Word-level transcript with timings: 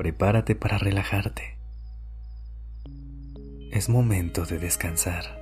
Prepárate 0.00 0.54
para 0.54 0.78
relajarte. 0.78 1.58
Es 3.70 3.90
momento 3.90 4.46
de 4.46 4.58
descansar. 4.58 5.38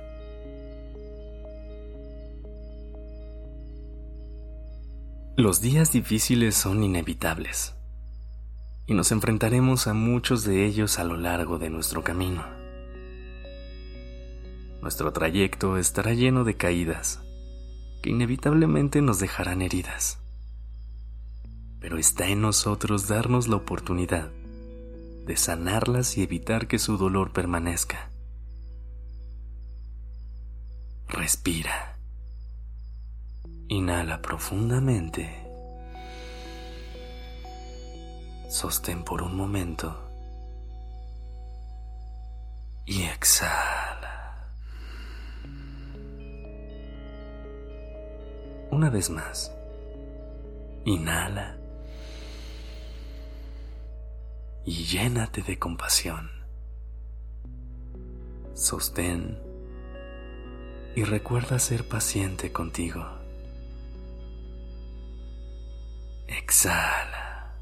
Los 5.37 5.61
días 5.61 5.93
difíciles 5.93 6.55
son 6.55 6.83
inevitables 6.83 7.73
y 8.85 8.95
nos 8.95 9.13
enfrentaremos 9.13 9.87
a 9.87 9.93
muchos 9.93 10.43
de 10.43 10.65
ellos 10.65 10.99
a 10.99 11.05
lo 11.05 11.15
largo 11.15 11.57
de 11.57 11.69
nuestro 11.69 12.03
camino. 12.03 12.43
Nuestro 14.81 15.13
trayecto 15.13 15.77
estará 15.77 16.13
lleno 16.13 16.43
de 16.43 16.57
caídas 16.57 17.21
que 18.03 18.09
inevitablemente 18.09 19.01
nos 19.01 19.19
dejarán 19.19 19.61
heridas, 19.61 20.19
pero 21.79 21.97
está 21.97 22.27
en 22.27 22.41
nosotros 22.41 23.07
darnos 23.07 23.47
la 23.47 23.55
oportunidad 23.55 24.31
de 25.29 25.37
sanarlas 25.37 26.17
y 26.17 26.23
evitar 26.23 26.67
que 26.67 26.79
su 26.79 26.97
dolor 26.97 27.33
permanezca. 27.33 28.09
Respira. 31.07 31.99
Inhala 33.67 34.23
profundamente. 34.23 35.29
Sostén 38.49 39.03
por 39.03 39.21
un 39.21 39.35
momento. 39.35 39.95
Y 42.87 43.03
exhala. 43.03 44.49
Una 48.71 48.89
vez 48.89 49.11
más. 49.11 49.51
Inhala 50.85 51.58
y 54.65 54.83
llénate 54.85 55.41
de 55.41 55.57
compasión. 55.57 56.29
Sostén 58.53 59.39
y 60.95 61.03
recuerda 61.03 61.59
ser 61.59 61.87
paciente 61.87 62.51
contigo. 62.51 63.05
Exhala 66.27 67.55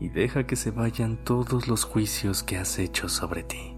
y 0.00 0.08
deja 0.08 0.46
que 0.46 0.56
se 0.56 0.70
vayan 0.70 1.16
todos 1.24 1.68
los 1.68 1.84
juicios 1.84 2.42
que 2.42 2.56
has 2.56 2.78
hecho 2.78 3.08
sobre 3.08 3.42
ti. 3.42 3.74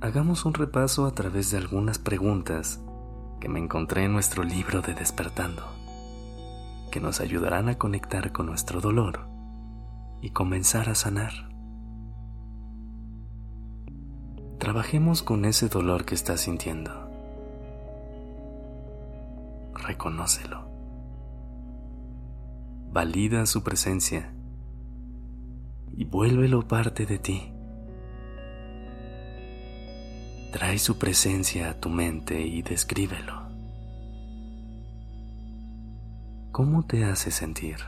Hagamos 0.00 0.44
un 0.44 0.54
repaso 0.54 1.06
a 1.06 1.14
través 1.14 1.50
de 1.50 1.58
algunas 1.58 1.98
preguntas 1.98 2.80
que 3.42 3.48
me 3.48 3.58
encontré 3.58 4.04
en 4.04 4.12
nuestro 4.12 4.44
libro 4.44 4.82
de 4.82 4.94
Despertando, 4.94 5.64
que 6.92 7.00
nos 7.00 7.20
ayudarán 7.20 7.68
a 7.68 7.74
conectar 7.76 8.30
con 8.30 8.46
nuestro 8.46 8.80
dolor 8.80 9.26
y 10.20 10.30
comenzar 10.30 10.88
a 10.88 10.94
sanar. 10.94 11.32
Trabajemos 14.60 15.24
con 15.24 15.44
ese 15.44 15.68
dolor 15.68 16.04
que 16.04 16.14
estás 16.14 16.42
sintiendo. 16.42 17.10
Reconócelo. 19.74 20.64
Valida 22.92 23.44
su 23.46 23.64
presencia 23.64 24.32
y 25.96 26.04
vuélvelo 26.04 26.68
parte 26.68 27.06
de 27.06 27.18
ti. 27.18 27.52
Trae 30.52 30.78
su 30.78 30.96
presencia 30.96 31.70
a 31.70 31.80
tu 31.80 31.88
mente 31.88 32.40
y 32.40 32.62
descríbelo. 32.62 33.41
¿Cómo 36.52 36.82
te 36.82 37.06
hace 37.06 37.30
sentir? 37.30 37.78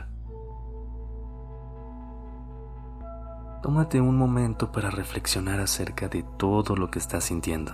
Tómate 3.61 4.01
un 4.01 4.17
momento 4.17 4.71
para 4.71 4.89
reflexionar 4.89 5.59
acerca 5.59 6.07
de 6.07 6.23
todo 6.23 6.75
lo 6.75 6.89
que 6.89 6.97
estás 6.97 7.25
sintiendo 7.25 7.73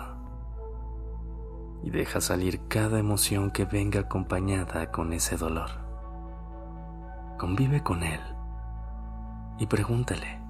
y 1.81 1.91
deja 1.91 2.19
salir 2.19 2.67
cada 2.67 2.99
emoción 2.99 3.51
que 3.51 3.63
venga 3.63 4.01
acompañada 4.01 4.91
con 4.91 5.13
ese 5.13 5.37
dolor. 5.37 5.69
Convive 7.39 7.81
con 7.83 8.03
él 8.03 8.19
y 9.59 9.67
pregúntale, 9.67 10.41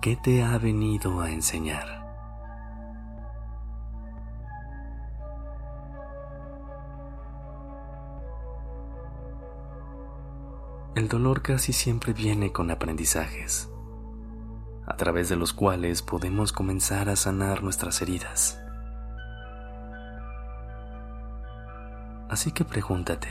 ¿qué 0.00 0.16
te 0.16 0.42
ha 0.42 0.58
venido 0.58 1.20
a 1.20 1.30
enseñar? 1.30 2.01
El 10.94 11.08
dolor 11.08 11.40
casi 11.40 11.72
siempre 11.72 12.12
viene 12.12 12.52
con 12.52 12.70
aprendizajes, 12.70 13.70
a 14.86 14.94
través 14.98 15.30
de 15.30 15.36
los 15.36 15.54
cuales 15.54 16.02
podemos 16.02 16.52
comenzar 16.52 17.08
a 17.08 17.16
sanar 17.16 17.62
nuestras 17.62 18.02
heridas. 18.02 18.60
Así 22.28 22.52
que 22.52 22.66
pregúntate, 22.66 23.28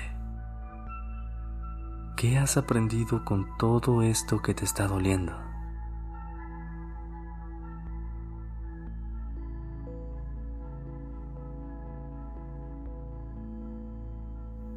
¿qué 2.18 2.40
has 2.40 2.58
aprendido 2.58 3.24
con 3.24 3.56
todo 3.60 4.02
esto 4.02 4.42
que 4.42 4.56
te 4.56 4.66
está 4.66 4.88
doliendo? 4.88 5.34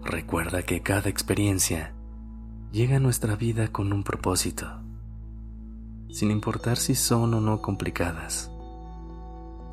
Recuerda 0.02 0.62
que 0.64 0.82
cada 0.82 1.08
experiencia 1.08 1.94
llega 2.74 2.98
nuestra 2.98 3.36
vida 3.36 3.68
con 3.68 3.92
un 3.92 4.02
propósito, 4.02 4.66
sin 6.10 6.32
importar 6.32 6.76
si 6.76 6.96
son 6.96 7.32
o 7.34 7.40
no 7.40 7.62
complicadas. 7.62 8.50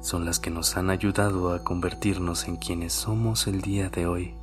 Son 0.02 0.24
las 0.24 0.38
que 0.38 0.52
nos 0.52 0.78
han 0.78 0.92
ayudado 0.92 1.52
a 1.52 1.64
convertirnos 1.64 2.48
en 2.48 2.58
quienes 2.58 2.94
somos 2.94 3.48
el 3.48 3.62
día 3.62 3.90
de 3.90 4.06
hoy. 4.06 4.36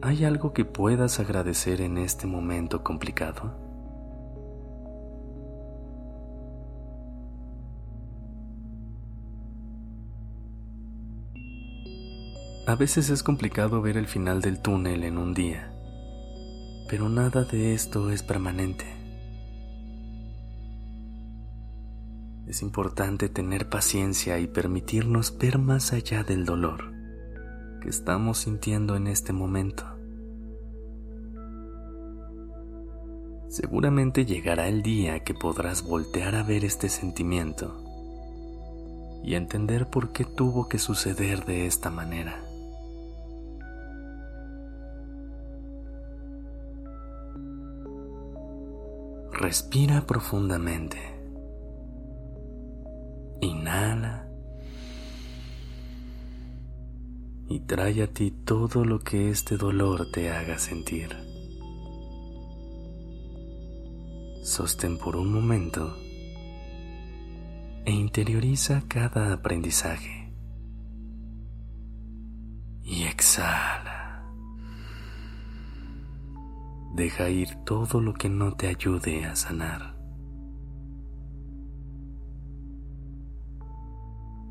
¿Hay 0.00 0.24
algo 0.24 0.54
que 0.54 0.64
puedas 0.64 1.20
agradecer 1.20 1.82
en 1.82 1.98
este 1.98 2.26
momento 2.26 2.82
complicado? 2.82 3.69
A 12.70 12.76
veces 12.76 13.10
es 13.10 13.24
complicado 13.24 13.82
ver 13.82 13.96
el 13.96 14.06
final 14.06 14.40
del 14.40 14.60
túnel 14.60 15.02
en 15.02 15.18
un 15.18 15.34
día, 15.34 15.72
pero 16.88 17.08
nada 17.08 17.42
de 17.42 17.74
esto 17.74 18.12
es 18.12 18.22
permanente. 18.22 18.84
Es 22.46 22.62
importante 22.62 23.28
tener 23.28 23.68
paciencia 23.68 24.38
y 24.38 24.46
permitirnos 24.46 25.36
ver 25.36 25.58
más 25.58 25.92
allá 25.92 26.22
del 26.22 26.44
dolor 26.44 26.92
que 27.82 27.88
estamos 27.88 28.38
sintiendo 28.38 28.94
en 28.94 29.08
este 29.08 29.32
momento. 29.32 29.84
Seguramente 33.48 34.26
llegará 34.26 34.68
el 34.68 34.82
día 34.84 35.24
que 35.24 35.34
podrás 35.34 35.82
voltear 35.82 36.36
a 36.36 36.44
ver 36.44 36.64
este 36.64 36.88
sentimiento 36.88 37.82
y 39.24 39.34
entender 39.34 39.90
por 39.90 40.12
qué 40.12 40.24
tuvo 40.24 40.68
que 40.68 40.78
suceder 40.78 41.44
de 41.46 41.66
esta 41.66 41.90
manera. 41.90 42.44
Respira 49.40 50.06
profundamente. 50.06 50.98
Inhala. 53.40 54.28
Y 57.48 57.60
trae 57.60 58.02
a 58.02 58.06
ti 58.06 58.32
todo 58.32 58.84
lo 58.84 58.98
que 58.98 59.30
este 59.30 59.56
dolor 59.56 60.10
te 60.12 60.30
haga 60.30 60.58
sentir. 60.58 61.16
Sostén 64.42 64.98
por 64.98 65.16
un 65.16 65.32
momento 65.32 65.96
e 67.86 67.92
interioriza 67.92 68.82
cada 68.88 69.32
aprendizaje 69.32 70.19
Deja 77.00 77.30
ir 77.30 77.54
todo 77.64 77.98
lo 78.02 78.12
que 78.12 78.28
no 78.28 78.52
te 78.52 78.66
ayude 78.68 79.24
a 79.24 79.34
sanar. 79.34 79.96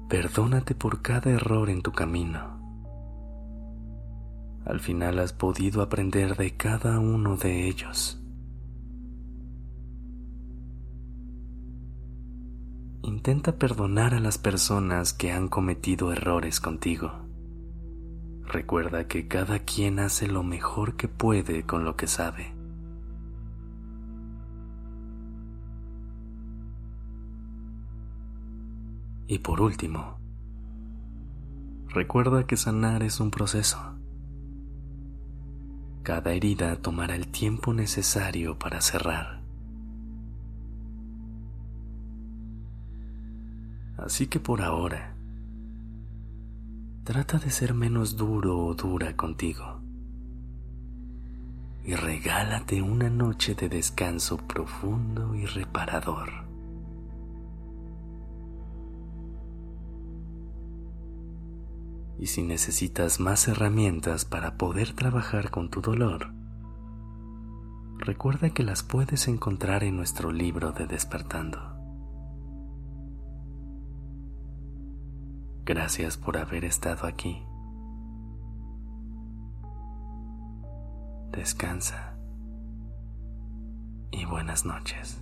Perdónate 0.09 0.73
por 0.73 1.03
cada 1.03 1.29
error 1.29 1.69
en 1.69 1.83
tu 1.83 1.91
camino. 1.91 2.59
Al 4.65 4.79
final 4.79 5.19
has 5.19 5.31
podido 5.31 5.83
aprender 5.83 6.35
de 6.37 6.57
cada 6.57 6.99
uno 6.99 7.37
de 7.37 7.67
ellos. 7.67 8.19
Intenta 13.03 13.59
perdonar 13.59 14.15
a 14.15 14.19
las 14.19 14.39
personas 14.39 15.13
que 15.13 15.31
han 15.31 15.49
cometido 15.49 16.11
errores 16.11 16.59
contigo. 16.59 17.28
Recuerda 18.49 19.07
que 19.07 19.27
cada 19.27 19.59
quien 19.59 19.99
hace 19.99 20.27
lo 20.27 20.41
mejor 20.41 20.95
que 20.95 21.07
puede 21.07 21.67
con 21.67 21.85
lo 21.85 21.95
que 21.95 22.07
sabe. 22.07 22.55
Y 29.27 29.37
por 29.37 29.61
último, 29.61 30.17
recuerda 31.89 32.47
que 32.47 32.57
sanar 32.57 33.03
es 33.03 33.19
un 33.19 33.29
proceso. 33.29 33.77
Cada 36.01 36.33
herida 36.33 36.75
tomará 36.77 37.15
el 37.15 37.27
tiempo 37.27 37.71
necesario 37.71 38.57
para 38.57 38.81
cerrar. 38.81 39.43
Así 43.95 44.25
que 44.25 44.39
por 44.39 44.63
ahora, 44.63 45.18
Trata 47.09 47.39
de 47.39 47.49
ser 47.49 47.73
menos 47.73 48.17
duro 48.17 48.59
o 48.59 48.75
dura 48.75 49.17
contigo 49.17 49.81
y 51.83 51.95
regálate 51.95 52.83
una 52.83 53.09
noche 53.09 53.55
de 53.55 53.67
descanso 53.67 54.37
profundo 54.37 55.33
y 55.33 55.47
reparador. 55.47 56.29
Y 62.19 62.27
si 62.27 62.43
necesitas 62.43 63.19
más 63.19 63.47
herramientas 63.47 64.23
para 64.25 64.55
poder 64.55 64.93
trabajar 64.93 65.49
con 65.49 65.71
tu 65.71 65.81
dolor, 65.81 66.31
recuerda 67.97 68.51
que 68.51 68.61
las 68.61 68.83
puedes 68.83 69.27
encontrar 69.27 69.83
en 69.83 69.97
nuestro 69.97 70.31
libro 70.31 70.73
de 70.73 70.85
Despertando. 70.85 71.68
Gracias 75.69 76.17
por 76.17 76.35
haber 76.35 76.65
estado 76.65 77.05
aquí. 77.05 77.45
Descansa 81.29 82.17
y 84.09 84.25
buenas 84.25 84.65
noches. 84.65 85.21